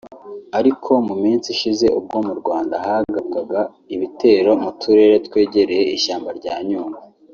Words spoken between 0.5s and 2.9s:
Ariko mu minsi ishize ubwo mu Rwanda